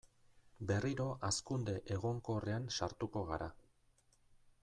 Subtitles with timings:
[0.69, 3.53] Berriro hazkunde egonkorrean sartuko gara.